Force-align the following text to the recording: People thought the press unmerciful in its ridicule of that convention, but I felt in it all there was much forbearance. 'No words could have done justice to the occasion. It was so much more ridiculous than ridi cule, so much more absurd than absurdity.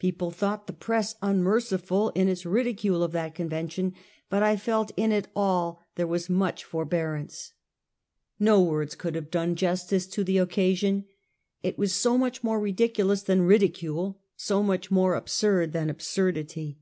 People 0.00 0.32
thought 0.32 0.66
the 0.66 0.72
press 0.72 1.14
unmerciful 1.22 2.08
in 2.16 2.26
its 2.26 2.44
ridicule 2.44 3.00
of 3.04 3.12
that 3.12 3.36
convention, 3.36 3.94
but 4.28 4.42
I 4.42 4.56
felt 4.56 4.90
in 4.96 5.12
it 5.12 5.28
all 5.36 5.80
there 5.94 6.04
was 6.08 6.28
much 6.28 6.64
forbearance. 6.64 7.52
'No 8.40 8.60
words 8.60 8.96
could 8.96 9.14
have 9.14 9.30
done 9.30 9.54
justice 9.54 10.08
to 10.08 10.24
the 10.24 10.38
occasion. 10.38 11.04
It 11.62 11.78
was 11.78 11.94
so 11.94 12.18
much 12.18 12.42
more 12.42 12.58
ridiculous 12.58 13.22
than 13.22 13.42
ridi 13.42 13.68
cule, 13.68 14.16
so 14.34 14.64
much 14.64 14.90
more 14.90 15.14
absurd 15.14 15.72
than 15.72 15.90
absurdity. 15.90 16.80